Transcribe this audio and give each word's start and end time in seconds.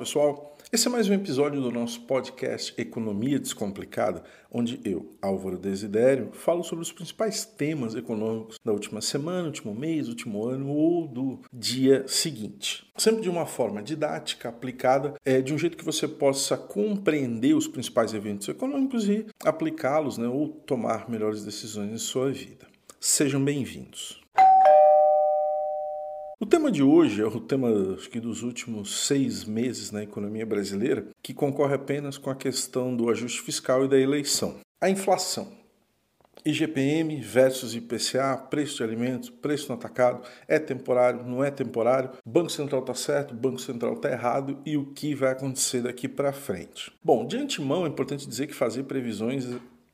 pessoal. 0.00 0.56
Esse 0.72 0.88
é 0.88 0.90
mais 0.90 1.10
um 1.10 1.12
episódio 1.12 1.60
do 1.60 1.70
nosso 1.70 2.00
podcast 2.02 2.72
Economia 2.80 3.38
Descomplicada, 3.38 4.22
onde 4.50 4.80
eu, 4.82 5.10
Álvaro 5.20 5.58
Desidério, 5.58 6.30
falo 6.32 6.64
sobre 6.64 6.82
os 6.82 6.90
principais 6.90 7.44
temas 7.44 7.94
econômicos 7.94 8.58
da 8.64 8.72
última 8.72 9.02
semana, 9.02 9.48
último 9.48 9.74
mês, 9.74 10.08
último 10.08 10.46
ano 10.46 10.70
ou 10.70 11.06
do 11.06 11.40
dia 11.52 12.08
seguinte. 12.08 12.90
Sempre 12.96 13.20
de 13.20 13.28
uma 13.28 13.44
forma 13.44 13.82
didática, 13.82 14.48
aplicada, 14.48 15.16
é, 15.22 15.42
de 15.42 15.52
um 15.52 15.58
jeito 15.58 15.76
que 15.76 15.84
você 15.84 16.08
possa 16.08 16.56
compreender 16.56 17.54
os 17.54 17.68
principais 17.68 18.14
eventos 18.14 18.48
econômicos 18.48 19.06
e 19.06 19.26
aplicá-los 19.44 20.16
né, 20.16 20.26
ou 20.26 20.48
tomar 20.48 21.10
melhores 21.10 21.44
decisões 21.44 21.92
em 21.92 21.98
sua 21.98 22.30
vida. 22.30 22.66
Sejam 22.98 23.44
bem-vindos. 23.44 24.19
O 26.42 26.46
tema 26.46 26.72
de 26.72 26.82
hoje 26.82 27.20
é 27.20 27.26
o 27.26 27.38
tema 27.38 27.68
acho 27.94 28.08
que 28.08 28.18
dos 28.18 28.42
últimos 28.42 29.04
seis 29.04 29.44
meses 29.44 29.90
na 29.90 30.02
economia 30.02 30.46
brasileira, 30.46 31.06
que 31.22 31.34
concorre 31.34 31.74
apenas 31.74 32.16
com 32.16 32.30
a 32.30 32.34
questão 32.34 32.96
do 32.96 33.10
ajuste 33.10 33.42
fiscal 33.42 33.84
e 33.84 33.88
da 33.88 33.98
eleição. 33.98 34.56
A 34.80 34.88
inflação. 34.88 35.52
IGPM 36.42 37.20
versus 37.20 37.74
IPCA, 37.74 38.38
preço 38.48 38.78
de 38.78 38.84
alimentos, 38.84 39.28
preço 39.28 39.68
no 39.68 39.74
atacado, 39.74 40.26
é 40.48 40.58
temporário, 40.58 41.26
não 41.26 41.44
é 41.44 41.50
temporário, 41.50 42.12
Banco 42.24 42.48
Central 42.48 42.80
está 42.80 42.94
certo, 42.94 43.34
Banco 43.34 43.60
Central 43.60 43.92
está 43.92 44.10
errado 44.10 44.62
e 44.64 44.78
o 44.78 44.86
que 44.94 45.14
vai 45.14 45.32
acontecer 45.32 45.82
daqui 45.82 46.08
para 46.08 46.32
frente. 46.32 46.90
Bom, 47.04 47.26
de 47.26 47.36
antemão 47.36 47.84
é 47.84 47.88
importante 47.90 48.26
dizer 48.26 48.46
que 48.46 48.54
fazer 48.54 48.84
previsões 48.84 49.46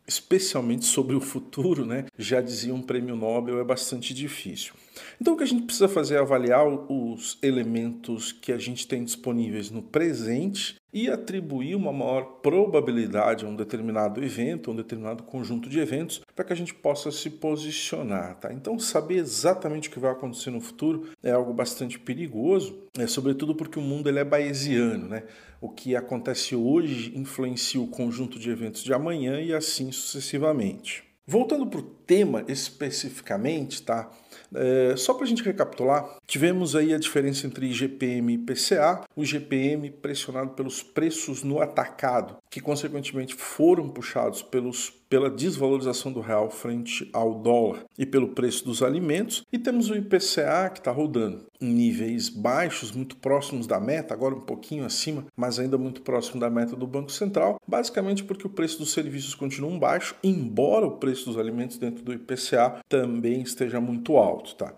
especialmente 0.07 0.85
sobre 0.85 1.17
o 1.17 1.21
futuro, 1.21 1.85
né? 1.85 2.07
Já 2.19 2.41
dizia 2.41 2.75
um 2.75 2.83
prêmio 2.83 3.17
Nobel, 3.17 3.61
é 3.61 3.65
bastante 3.65 4.15
difícil. 4.15 4.75
Então 5.21 5.35
o 5.35 5.37
que 5.37 5.43
a 5.43 5.47
gente 5.47 5.65
precisa 5.65 5.89
fazer 5.89 6.15
é 6.15 6.19
avaliar 6.19 6.67
os 6.67 7.39
elementos 7.43 8.33
que 8.33 8.53
a 8.53 8.59
gente 8.59 8.87
tem 8.87 9.05
disponíveis 9.05 9.71
no 9.71 9.83
presente 9.83 10.77
e 10.93 11.11
atribuir 11.11 11.75
uma 11.75 11.93
maior 11.93 12.41
probabilidade 12.41 13.45
a 13.45 13.49
um 13.49 13.57
determinado 13.57 14.23
evento, 14.25 14.71
a 14.71 14.73
um 14.73 14.77
determinado 14.77 15.23
conjunto 15.25 15.69
de 15.69 15.79
eventos, 15.79 16.23
para 16.35 16.45
que 16.45 16.53
a 16.53 16.57
gente 16.57 16.73
possa 16.75 17.11
se 17.11 17.29
posicionar. 17.31 18.37
Tá? 18.37 18.53
Então, 18.53 18.79
saber 18.79 19.17
exatamente 19.17 19.89
o 19.89 19.93
que 19.93 19.99
vai 19.99 20.13
acontecer 20.13 20.51
no 20.51 20.61
futuro 20.61 21.11
é 21.23 21.33
algo 21.33 21.53
bastante 21.53 21.99
perigoso, 21.99 22.79
é, 22.99 23.07
sobretudo 23.07 23.55
porque 23.55 23.79
o 23.79 23.83
mundo 23.83 24.09
ele 24.09 24.19
é 24.19 24.25
bayesiano. 24.25 25.09
Né? 25.09 25.25
O 25.61 25.69
que 25.69 25.97
acontece 25.97 26.55
hoje 26.55 27.13
influencia 27.17 27.81
o 27.81 27.89
conjunto 27.89 28.39
de 28.39 28.51
eventos 28.51 28.83
de 28.83 28.93
amanhã 28.93 29.41
e 29.41 29.53
assim 29.53 29.93
sucessivamente. 29.93 31.05
Voltando 31.29 31.67
para 31.67 31.81
o 31.81 31.83
tema 32.07 32.45
especificamente, 32.49 33.83
tá? 33.83 34.11
É, 34.55 34.95
só 34.97 35.15
para 35.15 35.25
a 35.25 35.27
gente 35.27 35.43
recapitular, 35.43 36.19
tivemos 36.27 36.77
aí 36.77 36.95
a 36.95 36.99
diferença 36.99 37.47
entre 37.47 37.67
IGPM 37.67 38.33
e 38.33 38.37
IPCA, 38.37 39.03
o 39.15 39.23
IGPM 39.23 39.91
pressionado 39.91 40.51
pelos 40.51 40.83
preços 40.83 41.43
no 41.43 41.61
atacado, 41.61 42.37
que 42.51 42.61
consequentemente 42.61 43.35
foram 43.35 43.89
puxados 43.89 44.43
pelos, 44.43 44.91
pela 45.09 45.31
desvalorização 45.31 46.13
do 46.13 46.21
real 46.21 46.51
frente 46.51 47.09
ao 47.13 47.35
dólar 47.35 47.85
e 47.99 48.07
pelo 48.07 48.29
preço 48.29 48.65
dos 48.65 48.83
alimentos, 48.83 49.43
e 49.53 49.59
temos 49.59 49.91
o 49.91 49.97
IPCA 49.97 50.71
que 50.73 50.79
está 50.79 50.91
rodando 50.91 51.47
em 51.61 51.73
níveis 51.73 52.29
baixos, 52.29 52.93
muito 52.93 53.17
próximos 53.17 53.67
da 53.67 53.81
meta, 53.81 54.13
agora 54.13 54.35
um 54.35 54.41
pouquinho 54.41 54.85
acima, 54.85 55.27
mas 55.37 55.59
ainda 55.59 55.79
muito 55.79 56.03
próximo 56.03 56.39
da 56.39 56.51
meta 56.51 56.77
do 56.77 56.87
Banco 56.87 57.11
Central, 57.11 57.59
basicamente 57.67 58.25
porque 58.25 58.47
o 58.47 58.51
preço 58.51 58.79
dos 58.79 58.93
serviços 58.93 59.35
continua 59.35 59.67
baixo, 59.79 60.15
embora 60.23 60.87
o 60.87 60.99
preço 60.99 61.27
dos 61.27 61.39
alimentos 61.39 61.79
dentro 61.79 61.96
do 62.03 62.13
IPCA 62.13 62.83
também 62.89 63.43
esteja 63.43 63.81
muito 63.81 64.17
alto, 64.17 64.55
tá? 64.55 64.75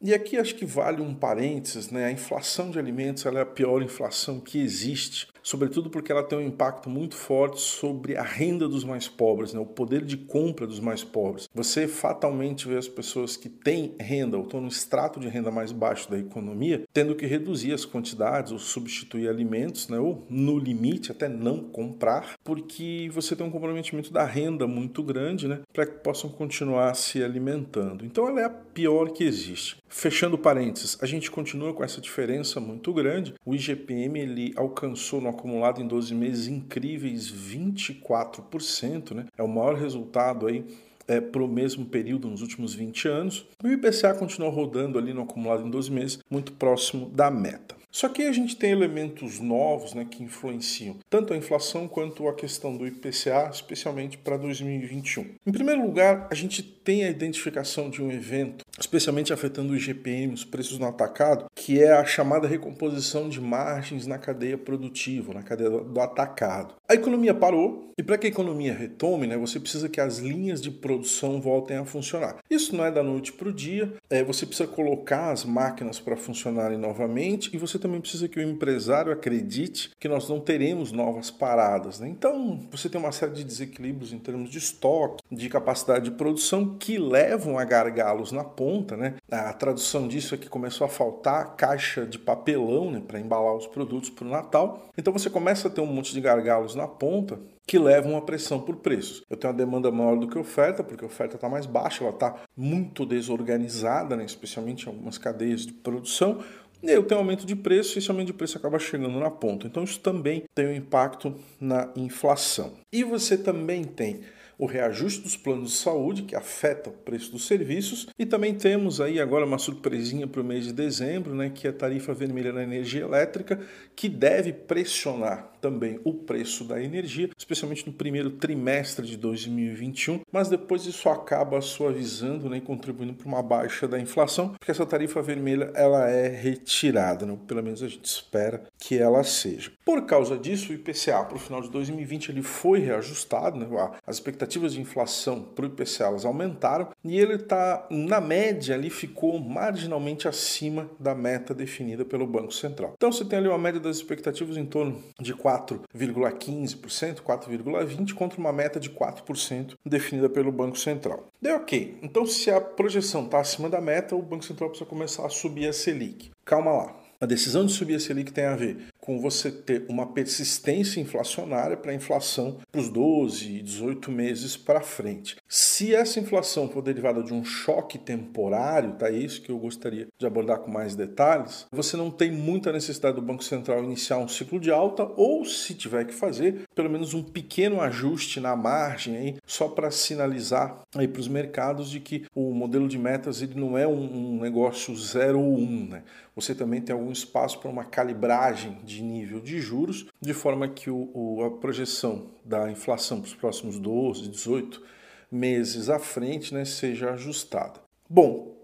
E 0.00 0.12
aqui 0.12 0.36
acho 0.36 0.54
que 0.54 0.66
vale 0.66 1.00
um 1.00 1.14
parênteses, 1.14 1.90
né? 1.90 2.06
A 2.06 2.12
inflação 2.12 2.70
de 2.70 2.78
alimentos 2.78 3.24
é 3.24 3.40
a 3.40 3.46
pior 3.46 3.82
inflação 3.82 4.38
que 4.38 4.60
existe 4.60 5.28
sobretudo 5.46 5.88
porque 5.88 6.10
ela 6.10 6.24
tem 6.24 6.36
um 6.36 6.42
impacto 6.42 6.90
muito 6.90 7.14
forte 7.14 7.60
sobre 7.60 8.16
a 8.16 8.22
renda 8.22 8.68
dos 8.68 8.82
mais 8.82 9.06
pobres, 9.06 9.54
né? 9.54 9.60
o 9.60 9.64
poder 9.64 10.04
de 10.04 10.16
compra 10.16 10.66
dos 10.66 10.80
mais 10.80 11.04
pobres. 11.04 11.48
Você 11.54 11.86
fatalmente 11.86 12.66
vê 12.66 12.76
as 12.76 12.88
pessoas 12.88 13.36
que 13.36 13.48
têm 13.48 13.94
renda 13.96 14.36
ou 14.36 14.42
estão 14.42 14.60
no 14.60 14.66
extrato 14.66 15.20
de 15.20 15.28
renda 15.28 15.52
mais 15.52 15.70
baixo 15.70 16.10
da 16.10 16.18
economia 16.18 16.82
tendo 16.92 17.14
que 17.14 17.26
reduzir 17.26 17.72
as 17.72 17.84
quantidades 17.84 18.50
ou 18.50 18.58
substituir 18.58 19.28
alimentos, 19.28 19.88
né? 19.88 20.00
ou 20.00 20.26
no 20.28 20.58
limite 20.58 21.12
até 21.12 21.28
não 21.28 21.60
comprar, 21.60 22.34
porque 22.42 23.08
você 23.12 23.36
tem 23.36 23.46
um 23.46 23.50
comprometimento 23.50 24.12
da 24.12 24.24
renda 24.24 24.66
muito 24.66 25.00
grande 25.00 25.46
né? 25.46 25.60
para 25.72 25.86
que 25.86 25.98
possam 25.98 26.28
continuar 26.28 26.92
se 26.94 27.22
alimentando. 27.22 28.04
Então 28.04 28.28
ela 28.28 28.40
é 28.40 28.44
a 28.46 28.50
pior 28.50 29.10
que 29.10 29.22
existe. 29.22 29.76
Fechando 29.88 30.36
parênteses, 30.36 30.98
a 31.00 31.06
gente 31.06 31.30
continua 31.30 31.72
com 31.72 31.84
essa 31.84 32.00
diferença 32.00 32.58
muito 32.58 32.92
grande. 32.92 33.34
O 33.44 33.54
IGPM 33.54 34.18
ele 34.18 34.52
alcançou 34.56 35.20
no 35.20 35.35
acumulado 35.36 35.80
em 35.80 35.86
12 35.86 36.14
meses 36.14 36.48
incríveis 36.48 37.30
24%, 37.30 39.14
né? 39.14 39.26
É 39.36 39.42
o 39.42 39.48
maior 39.48 39.74
resultado 39.74 40.46
aí 40.46 40.64
é, 41.08 41.20
para 41.20 41.42
o 41.42 41.48
mesmo 41.48 41.86
período 41.86 42.28
nos 42.28 42.42
últimos 42.42 42.74
20 42.74 43.08
anos. 43.08 43.46
O 43.62 43.68
IPCA 43.68 44.14
continuou 44.14 44.50
rodando 44.50 44.98
ali 44.98 45.12
no 45.12 45.22
acumulado 45.22 45.66
em 45.66 45.70
12 45.70 45.90
meses, 45.90 46.18
muito 46.30 46.52
próximo 46.52 47.08
da 47.10 47.30
meta. 47.30 47.76
Só 47.96 48.10
que 48.10 48.24
a 48.24 48.32
gente 48.32 48.56
tem 48.56 48.72
elementos 48.72 49.40
novos 49.40 49.94
né, 49.94 50.04
que 50.04 50.22
influenciam 50.22 50.98
tanto 51.08 51.32
a 51.32 51.36
inflação 51.36 51.88
quanto 51.88 52.28
a 52.28 52.34
questão 52.34 52.76
do 52.76 52.86
IPCA, 52.86 53.48
especialmente 53.50 54.18
para 54.18 54.36
2021. 54.36 55.36
Em 55.46 55.50
primeiro 55.50 55.80
lugar, 55.80 56.28
a 56.30 56.34
gente 56.34 56.62
tem 56.62 57.04
a 57.04 57.08
identificação 57.08 57.88
de 57.88 58.02
um 58.02 58.12
evento, 58.12 58.66
especialmente 58.78 59.32
afetando 59.32 59.72
o 59.72 59.76
IGPM, 59.76 60.34
os 60.34 60.44
preços 60.44 60.78
no 60.78 60.86
atacado, 60.86 61.46
que 61.54 61.82
é 61.82 61.92
a 61.92 62.04
chamada 62.04 62.46
recomposição 62.46 63.28
de 63.28 63.40
margens 63.40 64.06
na 64.06 64.18
cadeia 64.18 64.58
produtiva, 64.58 65.34
na 65.34 65.42
cadeia 65.42 65.70
do 65.70 66.00
atacado. 66.00 66.74
A 66.88 66.94
economia 66.94 67.34
parou 67.34 67.86
e 67.98 68.02
para 68.02 68.18
que 68.18 68.26
a 68.26 68.30
economia 68.30 68.74
retome, 68.74 69.26
né, 69.26 69.38
você 69.38 69.58
precisa 69.58 69.88
que 69.88 70.00
as 70.00 70.18
linhas 70.18 70.60
de 70.60 70.70
produção 70.70 71.40
voltem 71.40 71.78
a 71.78 71.84
funcionar. 71.84 72.36
Isso 72.50 72.76
não 72.76 72.84
é 72.84 72.90
da 72.90 73.02
noite 73.02 73.32
para 73.32 73.48
o 73.48 73.52
dia, 73.52 73.94
é, 74.10 74.22
você 74.22 74.44
precisa 74.44 74.68
colocar 74.68 75.30
as 75.30 75.46
máquinas 75.46 75.98
para 75.98 76.14
funcionarem 76.14 76.76
novamente 76.76 77.50
e 77.54 77.58
você 77.58 77.78
também 77.78 78.00
precisa 78.00 78.28
que 78.28 78.38
o 78.38 78.42
empresário 78.42 79.10
acredite 79.10 79.90
que 79.98 80.08
nós 80.08 80.28
não 80.28 80.40
teremos 80.40 80.92
novas 80.92 81.30
paradas. 81.30 81.98
Né? 81.98 82.08
Então, 82.08 82.68
você 82.70 82.88
tem 82.88 83.00
uma 83.00 83.12
série 83.12 83.32
de 83.32 83.44
desequilíbrios 83.44 84.12
em 84.12 84.18
termos 84.18 84.50
de 84.50 84.58
estoque, 84.58 85.24
de 85.32 85.48
capacidade 85.48 86.04
de 86.04 86.16
produção 86.16 86.76
que 86.78 86.98
levam 86.98 87.58
a 87.58 87.64
gargalos 87.64 88.30
na 88.30 88.44
ponta. 88.44 88.65
Né? 88.96 89.14
A 89.30 89.52
tradução 89.52 90.08
disso 90.08 90.34
é 90.34 90.38
que 90.38 90.48
começou 90.48 90.84
a 90.84 90.88
faltar 90.88 91.56
caixa 91.56 92.06
de 92.06 92.18
papelão 92.18 92.90
né, 92.90 93.02
para 93.06 93.20
embalar 93.20 93.54
os 93.54 93.66
produtos 93.66 94.10
para 94.10 94.26
o 94.26 94.30
Natal. 94.30 94.90
Então, 94.96 95.12
você 95.12 95.30
começa 95.30 95.68
a 95.68 95.70
ter 95.70 95.80
um 95.80 95.86
monte 95.86 96.12
de 96.12 96.20
gargalos 96.20 96.74
na 96.74 96.88
ponta 96.88 97.38
que 97.66 97.78
levam 97.78 98.16
a 98.16 98.22
pressão 98.22 98.60
por 98.60 98.76
preços. 98.76 99.24
Eu 99.28 99.36
tenho 99.36 99.52
uma 99.52 99.58
demanda 99.58 99.90
maior 99.90 100.16
do 100.16 100.28
que 100.28 100.38
oferta, 100.38 100.84
porque 100.84 101.04
a 101.04 101.08
oferta 101.08 101.34
está 101.34 101.48
mais 101.48 101.66
baixa, 101.66 102.04
ela 102.04 102.12
está 102.12 102.36
muito 102.56 103.04
desorganizada, 103.04 104.16
né, 104.16 104.24
especialmente 104.24 104.86
em 104.86 104.88
algumas 104.88 105.18
cadeias 105.18 105.66
de 105.66 105.72
produção. 105.72 106.40
E 106.82 106.90
aí 106.90 106.94
eu 106.94 107.02
tenho 107.02 107.18
aumento 107.18 107.46
de 107.46 107.56
preço 107.56 107.96
e 107.96 107.98
esse 107.98 108.10
aumento 108.10 108.28
de 108.28 108.32
preço 108.34 108.58
acaba 108.58 108.78
chegando 108.78 109.18
na 109.18 109.30
ponta. 109.30 109.66
Então 109.66 109.82
isso 109.82 109.98
também 109.98 110.44
tem 110.54 110.66
um 110.66 110.74
impacto 110.74 111.34
na 111.60 111.90
inflação. 111.96 112.74
E 112.92 113.02
você 113.02 113.36
também 113.36 113.82
tem 113.82 114.20
o 114.58 114.66
reajuste 114.66 115.20
dos 115.20 115.36
planos 115.36 115.72
de 115.72 115.76
saúde, 115.76 116.22
que 116.22 116.34
afeta 116.34 116.90
o 116.90 116.92
preço 116.92 117.30
dos 117.32 117.46
serviços, 117.46 118.06
e 118.18 118.24
também 118.24 118.54
temos 118.54 119.00
aí 119.00 119.20
agora 119.20 119.44
uma 119.44 119.58
surpresinha 119.58 120.26
para 120.26 120.40
o 120.40 120.44
mês 120.44 120.64
de 120.64 120.72
dezembro, 120.72 121.34
né, 121.34 121.50
que 121.54 121.66
é 121.66 121.70
a 121.70 121.72
tarifa 121.72 122.14
vermelha 122.14 122.52
na 122.52 122.62
energia 122.62 123.02
elétrica, 123.02 123.60
que 123.94 124.08
deve 124.08 124.52
pressionar 124.52 125.52
também 125.60 126.00
o 126.04 126.12
preço 126.12 126.64
da 126.64 126.80
energia, 126.82 127.28
especialmente 127.36 127.86
no 127.86 127.92
primeiro 127.92 128.30
trimestre 128.30 129.06
de 129.06 129.16
2021, 129.16 130.20
mas 130.30 130.48
depois 130.48 130.86
isso 130.86 131.08
acaba 131.08 131.60
suavizando 131.60 132.48
né, 132.48 132.58
e 132.58 132.60
contribuindo 132.60 133.14
para 133.14 133.26
uma 133.26 133.42
baixa 133.42 133.88
da 133.88 133.98
inflação, 133.98 134.50
porque 134.50 134.70
essa 134.70 134.86
tarifa 134.86 135.20
vermelha 135.20 135.70
ela 135.74 136.08
é 136.08 136.28
retirada, 136.28 137.26
né? 137.26 137.36
pelo 137.46 137.62
menos 137.62 137.82
a 137.82 137.88
gente 137.88 138.04
espera 138.04 138.62
que 138.78 138.96
ela 138.96 139.22
seja. 139.24 139.72
Por 139.84 140.06
causa 140.06 140.38
disso, 140.38 140.72
o 140.72 140.74
IPCA 140.74 141.24
para 141.24 141.36
o 141.36 141.40
final 141.40 141.60
de 141.60 141.70
2020 141.70 142.30
ele 142.30 142.42
foi 142.42 142.78
reajustado, 142.78 143.58
né? 143.58 143.66
as 144.06 144.16
expectativas 144.16 144.45
de 144.46 144.80
inflação 144.80 145.42
para 145.42 145.64
o 145.64 145.68
IPCA 145.68 146.04
elas 146.04 146.24
aumentaram 146.24 146.88
e 147.04 147.18
ele 147.18 147.34
está 147.34 147.86
na 147.90 148.20
média 148.20 148.74
ali 148.74 148.90
ficou 148.90 149.38
marginalmente 149.38 150.28
acima 150.28 150.88
da 150.98 151.14
meta 151.14 151.54
definida 151.54 152.04
pelo 152.04 152.26
Banco 152.26 152.52
Central. 152.52 152.94
Então 152.96 153.10
você 153.12 153.24
tem 153.24 153.38
ali 153.38 153.48
uma 153.48 153.58
média 153.58 153.80
das 153.80 153.96
expectativas 153.96 154.56
em 154.56 154.64
torno 154.64 155.02
de 155.20 155.34
4 155.34 155.76
4,15%, 155.94 157.20
4,20% 157.22 158.14
contra 158.14 158.38
uma 158.38 158.52
meta 158.52 158.78
de 158.78 158.90
4% 158.90 159.74
definida 159.84 160.28
pelo 160.28 160.52
Banco 160.52 160.78
Central. 160.78 161.28
Deu 161.40 161.56
ok. 161.56 161.98
Então, 162.02 162.26
se 162.26 162.50
a 162.50 162.60
projeção 162.60 163.24
está 163.24 163.40
acima 163.40 163.68
da 163.68 163.80
meta, 163.80 164.14
o 164.14 164.22
Banco 164.22 164.44
Central 164.44 164.70
precisa 164.70 164.88
começar 164.88 165.26
a 165.26 165.30
subir 165.30 165.68
a 165.68 165.72
Selic. 165.72 166.30
Calma 166.44 166.72
lá. 166.72 166.96
A 167.18 167.24
decisão 167.24 167.64
de 167.64 167.72
subir 167.72 167.94
a 167.94 168.00
Selic 168.00 168.30
tem 168.30 168.44
a 168.44 168.54
ver 168.54 168.88
com 169.06 169.20
você 169.20 169.52
ter 169.52 169.86
uma 169.88 170.12
persistência 170.12 171.00
inflacionária 171.00 171.76
para 171.76 171.92
a 171.92 171.94
inflação 171.94 172.58
para 172.72 172.80
os 172.80 172.88
12 172.88 173.58
e 173.58 173.62
18 173.62 174.10
meses 174.10 174.56
para 174.56 174.80
frente. 174.80 175.36
Se 175.76 175.94
essa 175.94 176.18
inflação 176.18 176.70
for 176.70 176.80
derivada 176.80 177.22
de 177.22 177.34
um 177.34 177.44
choque 177.44 177.98
temporário, 177.98 178.94
tá 178.94 179.10
isso 179.10 179.42
que 179.42 179.50
eu 179.50 179.58
gostaria 179.58 180.06
de 180.18 180.26
abordar 180.26 180.60
com 180.60 180.70
mais 180.70 180.96
detalhes, 180.96 181.66
você 181.70 181.98
não 181.98 182.10
tem 182.10 182.32
muita 182.32 182.72
necessidade 182.72 183.16
do 183.16 183.20
Banco 183.20 183.44
Central 183.44 183.84
iniciar 183.84 184.16
um 184.16 184.26
ciclo 184.26 184.58
de 184.58 184.70
alta 184.70 185.06
ou 185.18 185.44
se 185.44 185.74
tiver 185.74 186.06
que 186.06 186.14
fazer, 186.14 186.62
pelo 186.74 186.88
menos 186.88 187.12
um 187.12 187.22
pequeno 187.22 187.82
ajuste 187.82 188.40
na 188.40 188.56
margem 188.56 189.18
aí, 189.18 189.36
só 189.44 189.68
para 189.68 189.90
sinalizar 189.90 190.80
aí 190.94 191.06
para 191.06 191.20
os 191.20 191.28
mercados 191.28 191.90
de 191.90 192.00
que 192.00 192.24
o 192.34 192.54
modelo 192.54 192.88
de 192.88 192.98
metas 192.98 193.42
ele 193.42 193.60
não 193.60 193.76
é 193.76 193.86
um, 193.86 194.36
um 194.36 194.40
negócio 194.40 194.96
0 194.96 195.38
ou 195.38 195.58
1, 195.58 195.62
um, 195.62 195.88
né? 195.90 196.04
Você 196.34 196.54
também 196.54 196.80
tem 196.80 196.94
algum 196.94 197.12
espaço 197.12 197.58
para 197.58 197.70
uma 197.70 197.84
calibragem 197.84 198.78
de 198.82 199.02
nível 199.02 199.40
de 199.40 199.60
juros, 199.60 200.06
de 200.22 200.32
forma 200.32 200.68
que 200.68 200.88
o, 200.88 201.10
o, 201.12 201.44
a 201.44 201.50
projeção 201.50 202.30
da 202.42 202.70
inflação 202.70 203.20
para 203.20 203.28
os 203.28 203.34
próximos 203.34 203.78
12, 203.78 204.28
18 204.28 204.95
meses 205.36 205.88
à 205.88 205.98
frente 205.98 206.52
né, 206.52 206.64
seja 206.64 207.10
ajustada. 207.10 207.80
Bom, 208.08 208.56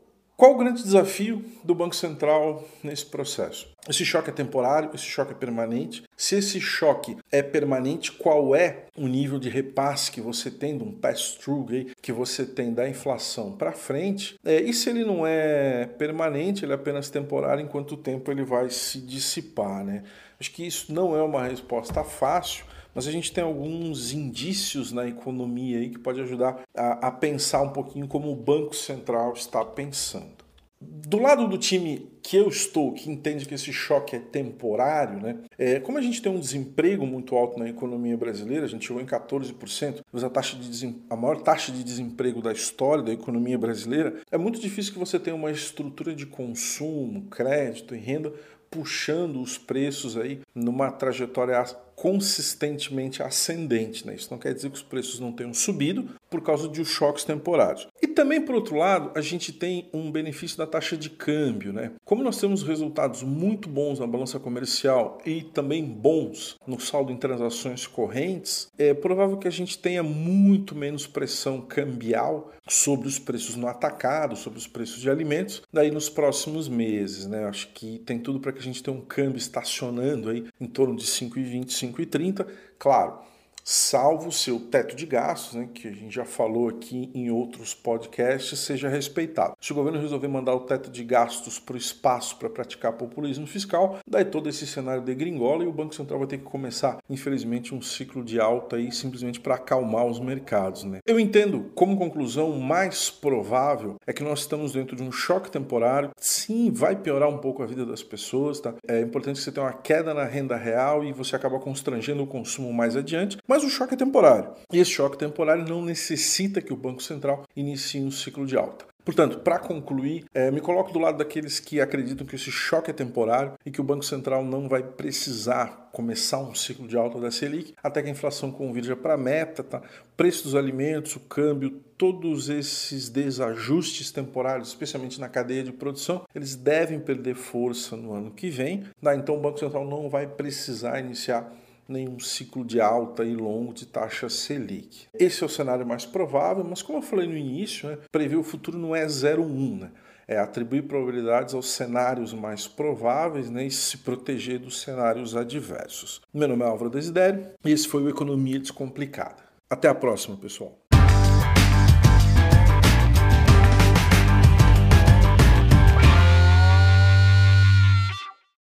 qual 0.42 0.54
o 0.54 0.58
grande 0.58 0.82
desafio 0.82 1.44
do 1.62 1.72
Banco 1.72 1.94
Central 1.94 2.66
nesse 2.82 3.06
processo? 3.06 3.70
Esse 3.88 4.04
choque 4.04 4.30
é 4.30 4.32
temporário, 4.32 4.90
esse 4.92 5.04
choque 5.04 5.30
é 5.30 5.36
permanente. 5.36 6.02
Se 6.16 6.36
esse 6.36 6.60
choque 6.60 7.16
é 7.30 7.42
permanente, 7.42 8.10
qual 8.10 8.56
é 8.56 8.86
o 8.96 9.06
nível 9.06 9.38
de 9.38 9.48
repasse 9.48 10.10
que 10.10 10.20
você 10.20 10.50
tem, 10.50 10.76
de 10.76 10.82
um 10.82 10.90
pass-through 10.90 11.92
que 12.00 12.12
você 12.12 12.44
tem 12.44 12.72
da 12.72 12.88
inflação 12.88 13.52
para 13.52 13.70
frente? 13.70 14.34
É, 14.44 14.60
e 14.60 14.72
se 14.72 14.90
ele 14.90 15.04
não 15.04 15.24
é 15.24 15.86
permanente, 15.86 16.64
ele 16.64 16.72
é 16.72 16.74
apenas 16.74 17.08
temporário, 17.08 17.62
em 17.62 17.68
quanto 17.68 17.96
tempo 17.96 18.30
ele 18.32 18.42
vai 18.42 18.68
se 18.70 18.98
dissipar? 18.98 19.84
Né? 19.84 20.02
Acho 20.40 20.50
que 20.50 20.66
isso 20.66 20.92
não 20.92 21.16
é 21.16 21.22
uma 21.22 21.44
resposta 21.44 22.02
fácil, 22.02 22.64
mas 22.94 23.06
a 23.06 23.12
gente 23.12 23.32
tem 23.32 23.42
alguns 23.42 24.12
indícios 24.12 24.92
na 24.92 25.06
economia 25.06 25.78
aí 25.78 25.90
que 25.90 25.98
pode 25.98 26.20
ajudar 26.20 26.62
a, 26.74 27.08
a 27.08 27.10
pensar 27.10 27.62
um 27.62 27.70
pouquinho 27.70 28.06
como 28.06 28.30
o 28.30 28.36
Banco 28.36 28.74
Central 28.74 29.32
está 29.32 29.64
pensando. 29.64 30.42
Do 30.84 31.18
lado 31.18 31.46
do 31.46 31.56
time 31.56 32.10
que 32.22 32.36
eu 32.36 32.48
estou, 32.48 32.92
que 32.92 33.10
entende 33.10 33.46
que 33.46 33.54
esse 33.54 33.72
choque 33.72 34.16
é 34.16 34.18
temporário, 34.18 35.20
né? 35.20 35.38
É, 35.58 35.78
como 35.78 35.98
a 35.98 36.00
gente 36.00 36.20
tem 36.20 36.32
um 36.32 36.40
desemprego 36.40 37.06
muito 37.06 37.36
alto 37.36 37.58
na 37.58 37.68
economia 37.68 38.16
brasileira, 38.16 38.64
a 38.64 38.68
gente 38.68 38.86
chegou 38.86 39.00
em 39.00 39.06
14%, 39.06 40.00
a, 40.12 40.30
taxa 40.30 40.56
de 40.56 40.94
a 41.08 41.16
maior 41.16 41.40
taxa 41.40 41.70
de 41.70 41.84
desemprego 41.84 42.42
da 42.42 42.52
história 42.52 43.02
da 43.02 43.12
economia 43.12 43.58
brasileira, 43.58 44.20
é 44.30 44.38
muito 44.38 44.60
difícil 44.60 44.92
que 44.92 44.98
você 44.98 45.20
tenha 45.20 45.36
uma 45.36 45.50
estrutura 45.50 46.14
de 46.14 46.26
consumo, 46.26 47.26
crédito 47.28 47.94
e 47.94 47.98
renda 47.98 48.32
puxando 48.72 49.40
os 49.40 49.58
preços 49.58 50.16
aí 50.16 50.40
numa 50.54 50.90
trajetória 50.90 51.62
consistentemente 51.94 53.22
ascendente. 53.22 54.04
Né? 54.06 54.14
Isso 54.14 54.28
não 54.30 54.38
quer 54.38 54.54
dizer 54.54 54.70
que 54.70 54.76
os 54.76 54.82
preços 54.82 55.20
não 55.20 55.30
tenham 55.30 55.52
subido 55.52 56.08
por 56.32 56.42
causa 56.42 56.68
de 56.68 56.84
choques 56.84 57.22
temporários. 57.22 57.86
E 58.02 58.08
também, 58.08 58.40
por 58.40 58.54
outro 58.54 58.76
lado, 58.76 59.12
a 59.14 59.20
gente 59.20 59.52
tem 59.52 59.88
um 59.92 60.10
benefício 60.10 60.58
da 60.58 60.66
taxa 60.66 60.96
de 60.96 61.10
câmbio. 61.10 61.72
Né? 61.72 61.92
Como 62.04 62.24
nós 62.24 62.40
temos 62.40 62.62
resultados 62.62 63.22
muito 63.22 63.68
bons 63.68 64.00
na 64.00 64.06
balança 64.06 64.40
comercial 64.40 65.18
e 65.24 65.42
também 65.42 65.84
bons 65.84 66.56
no 66.66 66.80
saldo 66.80 67.12
em 67.12 67.16
transações 67.16 67.86
correntes, 67.86 68.68
é 68.78 68.94
provável 68.94 69.36
que 69.36 69.46
a 69.46 69.52
gente 69.52 69.78
tenha 69.78 70.02
muito 70.02 70.74
menos 70.74 71.06
pressão 71.06 71.60
cambial 71.60 72.50
sobre 72.68 73.06
os 73.06 73.18
preços 73.18 73.54
no 73.54 73.66
atacado, 73.66 74.34
sobre 74.34 74.58
os 74.58 74.66
preços 74.66 75.00
de 75.00 75.10
alimentos, 75.10 75.62
daí 75.72 75.90
nos 75.90 76.08
próximos 76.08 76.68
meses. 76.68 77.26
Né? 77.26 77.44
Acho 77.44 77.68
que 77.68 77.98
tem 78.00 78.18
tudo 78.18 78.40
para 78.40 78.52
que 78.52 78.58
a 78.58 78.62
gente 78.62 78.82
tenha 78.82 78.96
um 78.96 79.02
câmbio 79.02 79.36
estacionando 79.36 80.30
aí 80.30 80.46
em 80.60 80.66
torno 80.66 80.96
de 80.96 81.04
5,25 81.04 81.92
5,30. 81.92 82.46
Claro, 82.78 83.18
salvo 83.64 84.28
o 84.28 84.32
seu 84.32 84.58
teto 84.58 84.94
de 84.96 85.06
gastos, 85.06 85.54
né, 85.54 85.68
que 85.72 85.88
a 85.88 85.92
gente 85.92 86.14
já 86.14 86.24
falou 86.24 86.68
aqui 86.68 87.10
em 87.14 87.30
outros 87.30 87.74
podcasts, 87.74 88.58
seja 88.58 88.88
respeitado. 88.88 89.54
Se 89.60 89.72
o 89.72 89.74
governo 89.74 90.00
resolver 90.00 90.28
mandar 90.28 90.54
o 90.54 90.60
teto 90.60 90.90
de 90.90 91.04
gastos 91.04 91.58
para 91.58 91.74
o 91.74 91.78
espaço 91.78 92.36
para 92.36 92.50
praticar 92.50 92.92
populismo 92.92 93.46
fiscal, 93.46 93.98
daí 94.06 94.24
todo 94.24 94.48
esse 94.48 94.66
cenário 94.66 95.02
degringola 95.02 95.64
e 95.64 95.66
o 95.66 95.72
Banco 95.72 95.94
Central 95.94 96.18
vai 96.18 96.28
ter 96.28 96.38
que 96.38 96.44
começar, 96.44 96.98
infelizmente, 97.08 97.74
um 97.74 97.82
ciclo 97.82 98.24
de 98.24 98.40
alta 98.40 98.76
aí 98.76 98.90
simplesmente 98.90 99.40
para 99.40 99.54
acalmar 99.54 100.06
os 100.06 100.18
mercados. 100.18 100.84
Né? 100.84 100.98
Eu 101.06 101.18
entendo, 101.18 101.70
como 101.74 101.96
conclusão, 101.96 102.52
mais 102.58 103.10
provável 103.10 103.96
é 104.06 104.12
que 104.12 104.22
nós 104.22 104.40
estamos 104.40 104.72
dentro 104.72 104.96
de 104.96 105.02
um 105.02 105.12
choque 105.12 105.50
temporário. 105.50 106.10
Sim, 106.16 106.70
vai 106.70 106.96
piorar 106.96 107.28
um 107.28 107.38
pouco 107.38 107.62
a 107.62 107.66
vida 107.66 107.84
das 107.84 108.02
pessoas, 108.02 108.60
tá? 108.60 108.74
É 108.86 109.00
importante 109.00 109.36
que 109.36 109.44
você 109.44 109.52
tenha 109.52 109.66
uma 109.66 109.72
queda 109.72 110.14
na 110.14 110.24
renda 110.24 110.56
real 110.56 111.04
e 111.04 111.12
você 111.12 111.36
acaba 111.36 111.58
constrangendo 111.58 112.22
o 112.22 112.26
consumo 112.26 112.72
mais 112.72 112.96
adiante, 112.96 113.38
mas 113.52 113.64
o 113.64 113.68
choque 113.68 113.92
é 113.92 113.96
temporário. 113.98 114.54
E 114.72 114.78
esse 114.78 114.92
choque 114.92 115.18
temporário 115.18 115.68
não 115.68 115.84
necessita 115.84 116.62
que 116.62 116.72
o 116.72 116.76
Banco 116.76 117.02
Central 117.02 117.44
inicie 117.54 118.00
um 118.00 118.10
ciclo 118.10 118.46
de 118.46 118.56
alta. 118.56 118.86
Portanto, 119.04 119.40
para 119.40 119.58
concluir, 119.58 120.24
é, 120.32 120.50
me 120.50 120.58
coloco 120.58 120.90
do 120.90 120.98
lado 120.98 121.18
daqueles 121.18 121.60
que 121.60 121.78
acreditam 121.78 122.26
que 122.26 122.34
esse 122.34 122.50
choque 122.50 122.90
é 122.90 122.94
temporário 122.94 123.52
e 123.66 123.70
que 123.70 123.78
o 123.78 123.84
Banco 123.84 124.06
Central 124.06 124.42
não 124.42 124.70
vai 124.70 124.82
precisar 124.82 125.90
começar 125.92 126.38
um 126.38 126.54
ciclo 126.54 126.88
de 126.88 126.96
alta 126.96 127.20
da 127.20 127.30
Selic 127.30 127.74
até 127.82 128.00
que 128.00 128.08
a 128.08 128.12
inflação 128.12 128.50
convirja 128.50 128.96
para 128.96 129.12
a 129.12 129.18
meta, 129.18 129.62
tá? 129.62 129.82
preço 130.16 130.44
dos 130.44 130.54
alimentos, 130.54 131.14
o 131.16 131.20
câmbio, 131.20 131.78
todos 131.98 132.48
esses 132.48 133.10
desajustes 133.10 134.10
temporários, 134.10 134.68
especialmente 134.68 135.20
na 135.20 135.28
cadeia 135.28 135.62
de 135.62 135.72
produção, 135.72 136.22
eles 136.34 136.56
devem 136.56 136.98
perder 136.98 137.34
força 137.34 137.96
no 137.96 138.14
ano 138.14 138.30
que 138.30 138.48
vem. 138.48 138.84
Tá? 139.02 139.14
Então, 139.14 139.34
o 139.34 139.40
Banco 139.40 139.58
Central 139.58 139.84
não 139.84 140.08
vai 140.08 140.26
precisar 140.26 141.00
iniciar 141.00 141.52
nenhum 141.88 142.18
ciclo 142.18 142.64
de 142.64 142.80
alta 142.80 143.24
e 143.24 143.34
longo 143.34 143.72
de 143.72 143.86
taxa 143.86 144.28
Selic. 144.28 145.06
Esse 145.14 145.42
é 145.42 145.46
o 145.46 145.50
cenário 145.50 145.86
mais 145.86 146.04
provável, 146.04 146.64
mas 146.64 146.82
como 146.82 146.98
eu 146.98 147.02
falei 147.02 147.26
no 147.26 147.36
início, 147.36 147.88
né, 147.88 147.98
prever 148.10 148.36
o 148.36 148.42
futuro 148.42 148.78
não 148.78 148.94
é 148.94 149.06
0,1, 149.06 149.80
né? 149.80 149.90
é 150.26 150.38
atribuir 150.38 150.82
probabilidades 150.82 151.54
aos 151.54 151.70
cenários 151.70 152.32
mais 152.32 152.66
prováveis 152.66 153.50
né, 153.50 153.66
e 153.66 153.70
se 153.70 153.98
proteger 153.98 154.58
dos 154.58 154.80
cenários 154.80 155.36
adversos. 155.36 156.22
Meu 156.32 156.48
nome 156.48 156.62
é 156.62 156.66
Álvaro 156.66 156.90
Desidério 156.90 157.46
e 157.64 157.70
esse 157.70 157.88
foi 157.88 158.02
o 158.02 158.08
Economia 158.08 158.58
Descomplicada. 158.58 159.42
Até 159.68 159.88
a 159.88 159.94
próxima, 159.94 160.36
pessoal. 160.36 160.78